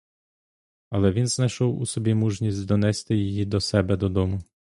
[0.89, 4.41] Але він знайшов у собі мужність донести її до себе додому.